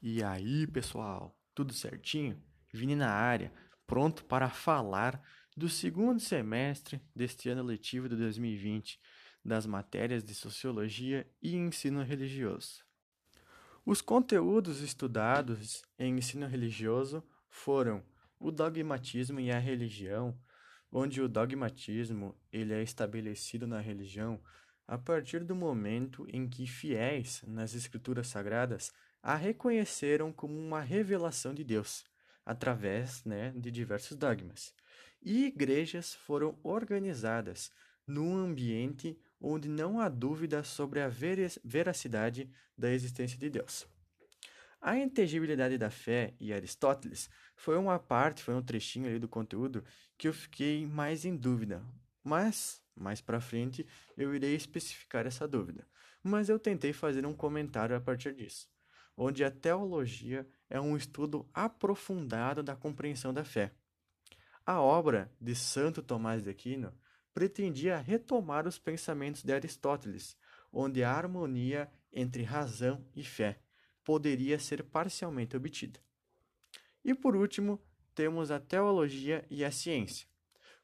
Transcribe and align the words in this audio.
E 0.00 0.22
aí, 0.22 0.64
pessoal, 0.64 1.36
tudo 1.52 1.72
certinho? 1.72 2.40
Vini 2.72 2.94
na 2.94 3.10
área, 3.10 3.52
pronto 3.84 4.24
para 4.24 4.48
falar 4.48 5.20
do 5.56 5.68
segundo 5.68 6.20
semestre 6.20 7.00
deste 7.12 7.48
ano 7.48 7.64
letivo 7.64 8.08
de 8.08 8.14
2020, 8.14 9.00
das 9.44 9.66
matérias 9.66 10.22
de 10.22 10.36
Sociologia 10.36 11.28
e 11.42 11.56
Ensino 11.56 12.04
Religioso. 12.04 12.84
Os 13.84 14.00
conteúdos 14.00 14.82
estudados 14.82 15.82
em 15.98 16.16
ensino 16.16 16.46
religioso 16.46 17.20
foram 17.48 18.04
o 18.38 18.52
dogmatismo 18.52 19.40
e 19.40 19.50
a 19.50 19.58
religião, 19.58 20.38
onde 20.92 21.20
o 21.20 21.28
dogmatismo 21.28 22.38
ele 22.52 22.72
é 22.72 22.82
estabelecido 22.84 23.66
na 23.66 23.80
religião 23.80 24.40
a 24.86 24.96
partir 24.96 25.42
do 25.42 25.56
momento 25.56 26.24
em 26.32 26.48
que 26.48 26.68
fiéis 26.68 27.42
nas 27.48 27.74
escrituras 27.74 28.28
sagradas 28.28 28.92
a 29.22 29.34
reconheceram 29.34 30.32
como 30.32 30.58
uma 30.58 30.80
revelação 30.80 31.52
de 31.52 31.64
Deus, 31.64 32.04
através 32.44 33.24
né, 33.24 33.52
de 33.56 33.70
diversos 33.70 34.16
dogmas. 34.16 34.72
E 35.20 35.46
igrejas 35.46 36.14
foram 36.14 36.58
organizadas 36.62 37.70
num 38.06 38.36
ambiente 38.36 39.18
onde 39.40 39.68
não 39.68 40.00
há 40.00 40.08
dúvida 40.08 40.62
sobre 40.62 41.00
a 41.00 41.10
veracidade 41.64 42.50
da 42.76 42.90
existência 42.90 43.38
de 43.38 43.50
Deus. 43.50 43.86
A 44.80 44.96
intangibilidade 44.96 45.76
da 45.76 45.90
fé 45.90 46.34
e 46.38 46.52
Aristóteles 46.52 47.28
foi 47.56 47.76
uma 47.76 47.98
parte, 47.98 48.42
foi 48.42 48.54
um 48.54 48.62
trechinho 48.62 49.08
ali 49.08 49.18
do 49.18 49.28
conteúdo 49.28 49.84
que 50.16 50.28
eu 50.28 50.32
fiquei 50.32 50.86
mais 50.86 51.24
em 51.24 51.36
dúvida, 51.36 51.82
mas 52.22 52.80
mais 52.94 53.20
para 53.20 53.40
frente 53.40 53.86
eu 54.16 54.34
irei 54.34 54.54
especificar 54.54 55.26
essa 55.26 55.46
dúvida. 55.46 55.86
Mas 56.22 56.48
eu 56.48 56.58
tentei 56.58 56.92
fazer 56.92 57.26
um 57.26 57.34
comentário 57.34 57.94
a 57.94 58.00
partir 58.00 58.34
disso 58.34 58.68
onde 59.18 59.44
a 59.44 59.50
teologia 59.50 60.48
é 60.70 60.80
um 60.80 60.96
estudo 60.96 61.44
aprofundado 61.52 62.62
da 62.62 62.76
compreensão 62.76 63.34
da 63.34 63.42
fé. 63.42 63.72
A 64.64 64.80
obra 64.80 65.30
de 65.40 65.56
Santo 65.56 66.00
Tomás 66.00 66.44
de 66.44 66.50
Aquino 66.50 66.94
pretendia 67.34 67.98
retomar 67.98 68.66
os 68.66 68.78
pensamentos 68.78 69.42
de 69.42 69.52
Aristóteles, 69.52 70.36
onde 70.72 71.02
a 71.02 71.10
harmonia 71.10 71.90
entre 72.12 72.44
razão 72.44 73.04
e 73.14 73.24
fé 73.24 73.58
poderia 74.04 74.58
ser 74.58 74.84
parcialmente 74.84 75.56
obtida. 75.56 75.98
E 77.04 77.12
por 77.12 77.34
último, 77.34 77.82
temos 78.14 78.52
a 78.52 78.60
teologia 78.60 79.44
e 79.50 79.64
a 79.64 79.70
ciência. 79.72 80.28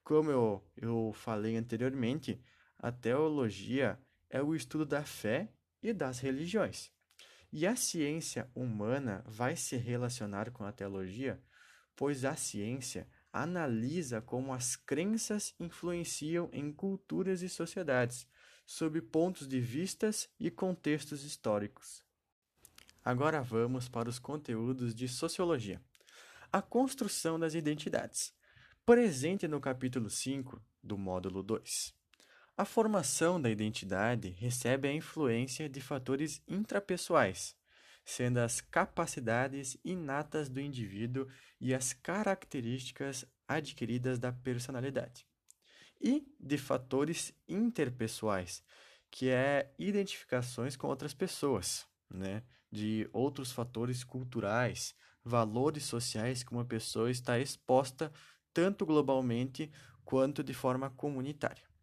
Como 0.02 0.30
eu, 0.30 0.64
eu 0.76 1.12
falei 1.14 1.56
anteriormente, 1.56 2.40
a 2.78 2.90
teologia 2.90 3.98
é 4.28 4.42
o 4.42 4.54
estudo 4.54 4.84
da 4.84 5.04
fé 5.04 5.52
e 5.82 5.92
das 5.92 6.18
religiões. 6.18 6.93
E 7.56 7.68
a 7.68 7.76
ciência 7.76 8.50
humana 8.52 9.22
vai 9.28 9.54
se 9.54 9.76
relacionar 9.76 10.50
com 10.50 10.64
a 10.64 10.72
teologia, 10.72 11.40
pois 11.94 12.24
a 12.24 12.34
ciência 12.34 13.06
analisa 13.32 14.20
como 14.20 14.52
as 14.52 14.74
crenças 14.74 15.54
influenciam 15.60 16.50
em 16.52 16.72
culturas 16.72 17.42
e 17.42 17.48
sociedades, 17.48 18.26
sob 18.66 19.00
pontos 19.00 19.46
de 19.46 19.60
vistas 19.60 20.28
e 20.40 20.50
contextos 20.50 21.22
históricos. 21.22 22.02
Agora 23.04 23.40
vamos 23.40 23.88
para 23.88 24.08
os 24.08 24.18
conteúdos 24.18 24.92
de 24.92 25.06
sociologia. 25.06 25.80
A 26.50 26.60
construção 26.60 27.38
das 27.38 27.54
identidades, 27.54 28.34
presente 28.84 29.46
no 29.46 29.60
capítulo 29.60 30.10
5 30.10 30.60
do 30.82 30.98
módulo 30.98 31.40
2. 31.40 31.94
A 32.56 32.64
formação 32.64 33.42
da 33.42 33.50
identidade 33.50 34.28
recebe 34.38 34.86
a 34.86 34.92
influência 34.92 35.68
de 35.68 35.80
fatores 35.80 36.40
intrapessoais, 36.46 37.56
sendo 38.04 38.38
as 38.38 38.60
capacidades 38.60 39.76
inatas 39.84 40.48
do 40.48 40.60
indivíduo 40.60 41.26
e 41.60 41.74
as 41.74 41.92
características 41.92 43.24
adquiridas 43.48 44.20
da 44.20 44.30
personalidade, 44.30 45.26
e 46.00 46.32
de 46.38 46.56
fatores 46.56 47.34
interpessoais, 47.48 48.62
que 49.10 49.30
é 49.30 49.74
identificações 49.76 50.76
com 50.76 50.86
outras 50.86 51.12
pessoas, 51.12 51.84
né? 52.08 52.44
de 52.70 53.08
outros 53.12 53.50
fatores 53.50 54.04
culturais, 54.04 54.94
valores 55.24 55.82
sociais 55.82 56.44
que 56.44 56.52
uma 56.52 56.64
pessoa 56.64 57.10
está 57.10 57.36
exposta 57.36 58.12
tanto 58.52 58.86
globalmente 58.86 59.72
quanto 60.04 60.44
de 60.44 60.54
forma 60.54 60.88
comunitária. 60.90 61.73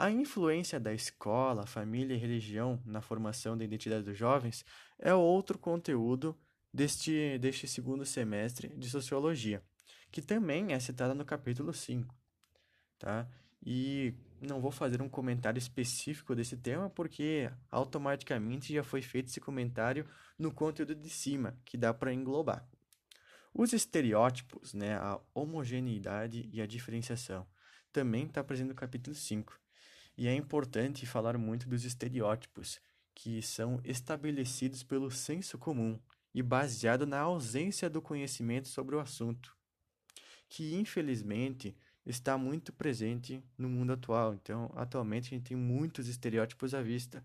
A 0.00 0.10
influência 0.10 0.80
da 0.80 0.94
escola, 0.94 1.66
família 1.66 2.14
e 2.14 2.18
religião 2.18 2.80
na 2.86 3.02
formação 3.02 3.54
da 3.54 3.64
identidade 3.64 4.02
dos 4.02 4.16
jovens 4.16 4.64
é 4.98 5.12
outro 5.12 5.58
conteúdo 5.58 6.34
deste, 6.72 7.36
deste 7.36 7.68
segundo 7.68 8.06
semestre 8.06 8.68
de 8.68 8.88
sociologia, 8.88 9.62
que 10.10 10.22
também 10.22 10.72
é 10.72 10.80
citada 10.80 11.12
no 11.12 11.22
capítulo 11.22 11.74
5. 11.74 12.14
Tá? 12.98 13.28
E 13.62 14.14
não 14.40 14.58
vou 14.58 14.70
fazer 14.70 15.02
um 15.02 15.08
comentário 15.10 15.58
específico 15.58 16.34
desse 16.34 16.56
tema 16.56 16.88
porque 16.88 17.50
automaticamente 17.70 18.72
já 18.72 18.82
foi 18.82 19.02
feito 19.02 19.28
esse 19.28 19.38
comentário 19.38 20.08
no 20.38 20.50
conteúdo 20.50 20.94
de 20.94 21.10
cima, 21.10 21.58
que 21.62 21.76
dá 21.76 21.92
para 21.92 22.10
englobar. 22.10 22.66
Os 23.52 23.74
estereótipos, 23.74 24.72
né, 24.72 24.94
a 24.94 25.20
homogeneidade 25.34 26.48
e 26.50 26.62
a 26.62 26.66
diferenciação, 26.66 27.46
também 27.92 28.24
está 28.24 28.42
presente 28.42 28.68
no 28.68 28.74
capítulo 28.74 29.14
5. 29.14 29.60
E 30.20 30.28
é 30.28 30.34
importante 30.34 31.06
falar 31.06 31.38
muito 31.38 31.66
dos 31.66 31.86
estereótipos, 31.86 32.78
que 33.14 33.40
são 33.40 33.80
estabelecidos 33.82 34.82
pelo 34.82 35.10
senso 35.10 35.56
comum 35.56 35.98
e 36.34 36.42
baseado 36.42 37.06
na 37.06 37.20
ausência 37.20 37.88
do 37.88 38.02
conhecimento 38.02 38.68
sobre 38.68 38.94
o 38.94 39.00
assunto, 39.00 39.56
que 40.46 40.74
infelizmente 40.74 41.74
está 42.04 42.36
muito 42.36 42.70
presente 42.70 43.42
no 43.56 43.66
mundo 43.66 43.94
atual. 43.94 44.34
Então, 44.34 44.70
atualmente 44.74 45.28
a 45.28 45.38
gente 45.38 45.48
tem 45.48 45.56
muitos 45.56 46.06
estereótipos 46.06 46.74
à 46.74 46.82
vista. 46.82 47.24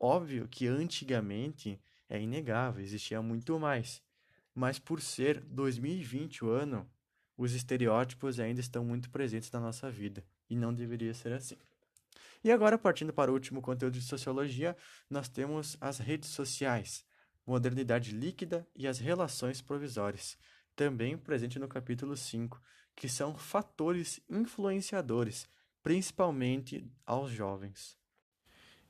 Óbvio 0.00 0.48
que 0.48 0.66
antigamente 0.66 1.80
é 2.08 2.20
inegável, 2.20 2.82
existia 2.82 3.22
muito 3.22 3.60
mais. 3.60 4.02
Mas 4.52 4.76
por 4.76 5.00
ser 5.00 5.38
2020 5.40 6.44
o 6.44 6.50
ano, 6.50 6.84
os 7.36 7.52
estereótipos 7.52 8.40
ainda 8.40 8.58
estão 8.58 8.84
muito 8.84 9.08
presentes 9.08 9.52
na 9.52 9.60
nossa 9.60 9.88
vida 9.88 10.26
e 10.50 10.56
não 10.56 10.74
deveria 10.74 11.14
ser 11.14 11.32
assim. 11.32 11.56
E 12.42 12.50
agora, 12.50 12.78
partindo 12.78 13.12
para 13.12 13.30
o 13.30 13.34
último 13.34 13.62
conteúdo 13.62 13.94
de 13.94 14.02
sociologia, 14.02 14.76
nós 15.08 15.28
temos 15.28 15.76
as 15.80 15.98
redes 15.98 16.30
sociais, 16.30 17.04
modernidade 17.46 18.12
líquida 18.12 18.66
e 18.74 18.86
as 18.86 18.98
relações 18.98 19.60
provisórias, 19.60 20.36
também 20.76 21.16
presente 21.16 21.58
no 21.58 21.68
capítulo 21.68 22.16
5, 22.16 22.60
que 22.94 23.08
são 23.08 23.36
fatores 23.36 24.20
influenciadores, 24.28 25.46
principalmente 25.82 26.90
aos 27.04 27.30
jovens. 27.30 27.96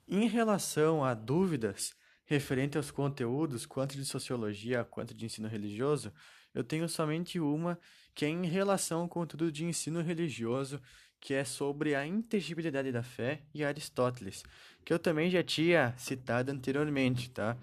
Em 0.07 0.29
relação 0.29 1.05
a 1.05 1.15
dúvidas 1.15 1.95
referente 2.25 2.77
aos 2.77 2.91
conteúdos, 2.91 3.67
quanto 3.67 3.97
de 3.97 4.05
sociologia 4.05 4.85
quanto 4.85 5.15
de 5.15 5.27
ensino 5.27 5.49
religioso, 5.49 6.13
eu 6.55 6.63
tenho 6.63 6.89
somente 6.89 7.41
uma, 7.41 7.79
que 8.15 8.25
é 8.25 8.29
em 8.29 8.47
relação 8.47 9.03
ao 9.03 9.09
conteúdo 9.09 9.51
de 9.51 9.65
ensino 9.65 10.01
religioso 10.01 10.81
que 11.25 11.33
é 11.33 11.43
sobre 11.43 11.95
a 11.95 12.07
intangibilidade 12.07 12.93
da 12.93 13.03
fé 13.03 13.41
e 13.55 13.65
Aristóteles, 13.65 14.45
que 14.85 14.93
eu 14.93 14.99
também 14.99 15.31
já 15.31 15.43
tinha 15.43 15.95
citado 15.97 16.53
anteriormente, 16.53 17.31
tá? 17.31 17.57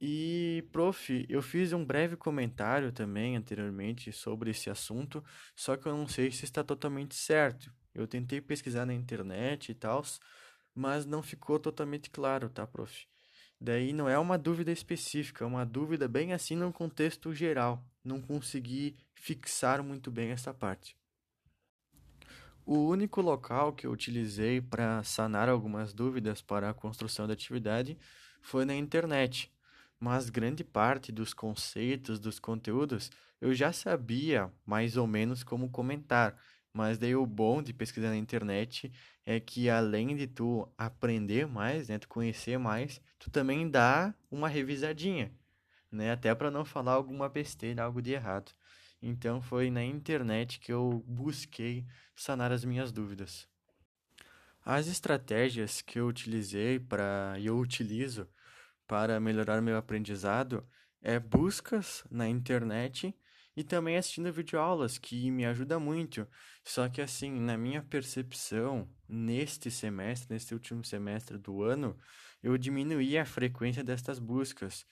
E, 0.00 0.64
prof, 0.72 1.24
eu 1.28 1.40
fiz 1.40 1.72
um 1.72 1.84
breve 1.84 2.16
comentário 2.16 2.90
também 2.90 3.36
anteriormente 3.36 4.12
sobre 4.12 4.50
esse 4.50 4.68
assunto, 4.68 5.24
só 5.54 5.76
que 5.76 5.86
eu 5.86 5.96
não 5.96 6.08
sei 6.08 6.32
se 6.32 6.44
está 6.44 6.64
totalmente 6.64 7.14
certo. 7.14 7.72
Eu 7.94 8.08
tentei 8.08 8.40
pesquisar 8.40 8.84
na 8.84 8.94
internet 8.94 9.70
e 9.70 9.74
tal, 9.76 10.04
mas 10.74 11.06
não 11.06 11.22
ficou 11.22 11.60
totalmente 11.60 12.10
claro, 12.10 12.50
tá, 12.50 12.66
prof? 12.66 13.06
Daí 13.60 13.92
não 13.92 14.08
é 14.08 14.18
uma 14.18 14.36
dúvida 14.36 14.72
específica, 14.72 15.44
é 15.44 15.46
uma 15.46 15.64
dúvida 15.64 16.08
bem 16.08 16.32
assim 16.32 16.56
no 16.56 16.72
contexto 16.72 17.32
geral. 17.32 17.80
Não 18.02 18.20
consegui 18.20 18.96
fixar 19.14 19.84
muito 19.84 20.10
bem 20.10 20.30
essa 20.30 20.52
parte. 20.52 20.96
O 22.70 22.80
único 22.80 23.22
local 23.22 23.72
que 23.72 23.86
eu 23.86 23.90
utilizei 23.90 24.60
para 24.60 25.02
sanar 25.02 25.48
algumas 25.48 25.94
dúvidas 25.94 26.42
para 26.42 26.68
a 26.68 26.74
construção 26.74 27.26
da 27.26 27.32
atividade 27.32 27.96
foi 28.42 28.66
na 28.66 28.74
internet, 28.74 29.50
mas 29.98 30.28
grande 30.28 30.62
parte 30.62 31.10
dos 31.10 31.32
conceitos, 31.32 32.20
dos 32.20 32.38
conteúdos, 32.38 33.10
eu 33.40 33.54
já 33.54 33.72
sabia 33.72 34.52
mais 34.66 34.98
ou 34.98 35.06
menos 35.06 35.42
como 35.42 35.70
comentar. 35.70 36.36
Mas 36.70 36.98
daí 36.98 37.16
o 37.16 37.24
bom 37.24 37.62
de 37.62 37.72
pesquisar 37.72 38.10
na 38.10 38.18
internet 38.18 38.92
é 39.24 39.40
que 39.40 39.70
além 39.70 40.14
de 40.14 40.26
tu 40.26 40.70
aprender 40.76 41.46
mais, 41.46 41.88
né, 41.88 41.98
tu 41.98 42.06
conhecer 42.06 42.58
mais, 42.58 43.00
tu 43.18 43.30
também 43.30 43.70
dá 43.70 44.14
uma 44.30 44.46
revisadinha, 44.46 45.32
né, 45.90 46.12
até 46.12 46.34
para 46.34 46.50
não 46.50 46.66
falar 46.66 46.92
alguma 46.92 47.30
besteira, 47.30 47.84
algo 47.84 48.02
de 48.02 48.12
errado. 48.12 48.52
Então 49.00 49.40
foi 49.40 49.70
na 49.70 49.84
internet 49.84 50.58
que 50.58 50.72
eu 50.72 51.04
busquei 51.06 51.86
sanar 52.16 52.50
as 52.52 52.64
minhas 52.64 52.90
dúvidas. 52.90 53.48
As 54.64 54.86
estratégias 54.86 55.80
que 55.80 55.98
eu 55.98 56.06
utilizei 56.06 56.78
para 56.78 57.36
e 57.38 57.46
eu 57.46 57.58
utilizo 57.58 58.28
para 58.86 59.20
melhorar 59.20 59.62
meu 59.62 59.76
aprendizado 59.76 60.66
é 61.00 61.18
buscas 61.18 62.04
na 62.10 62.28
internet 62.28 63.14
e 63.56 63.64
também 63.64 63.96
assistindo 63.96 64.32
videoaulas, 64.32 64.98
que 64.98 65.30
me 65.30 65.44
ajuda 65.44 65.80
muito. 65.80 66.28
Só 66.62 66.88
que 66.88 67.00
assim, 67.00 67.40
na 67.40 67.56
minha 67.58 67.82
percepção, 67.82 68.88
neste 69.08 69.70
semestre, 69.70 70.32
neste 70.32 70.54
último 70.54 70.84
semestre 70.84 71.36
do 71.38 71.62
ano, 71.62 71.98
eu 72.42 72.56
diminuí 72.56 73.18
a 73.18 73.24
frequência 73.24 73.82
destas 73.82 74.18
buscas. 74.18 74.86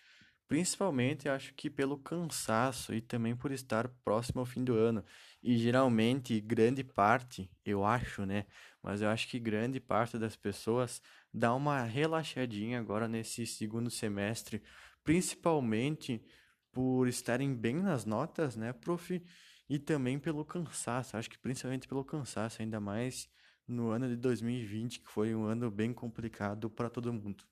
Principalmente, 0.49 1.29
acho 1.29 1.53
que 1.55 1.69
pelo 1.69 1.99
cansaço 1.99 2.95
e 2.95 3.01
também 3.01 3.35
por 3.35 3.51
estar 3.51 3.89
próximo 4.05 4.41
ao 4.41 4.47
fim 4.47 4.63
do 4.63 4.75
ano. 4.77 5.05
E 5.43 5.59
geralmente, 5.59 6.41
grande 6.41 6.85
parte, 6.85 7.51
eu 7.65 7.85
acho, 7.85 8.25
né? 8.25 8.47
Mas 8.81 9.03
eu 9.03 9.09
acho 9.09 9.27
que 9.29 9.41
grande 9.41 9.81
parte 9.81 10.17
das 10.19 10.37
pessoas 10.37 11.03
dá 11.35 11.53
uma 11.53 11.83
relaxadinha 11.83 12.79
agora 12.79 13.09
nesse 13.09 13.45
segundo 13.45 13.91
semestre, 13.91 14.63
principalmente 15.03 16.25
por 16.71 17.09
estarem 17.09 17.53
bem 17.55 17.77
nas 17.77 18.05
notas, 18.05 18.55
né, 18.57 18.73
prof? 18.73 19.21
E 19.69 19.79
também 19.81 20.17
pelo 20.19 20.45
cansaço. 20.45 21.17
Acho 21.17 21.29
que 21.31 21.39
principalmente 21.39 21.89
pelo 21.89 22.05
cansaço, 22.05 22.63
ainda 22.63 22.79
mais 22.81 23.29
no 23.67 23.91
ano 23.91 24.09
de 24.09 24.17
2020, 24.17 25.01
que 25.01 25.09
foi 25.11 25.35
um 25.35 25.45
ano 25.45 25.71
bem 25.73 25.93
complicado 25.93 26.71
para 26.71 26.89
todo 26.89 27.13
mundo. 27.13 27.45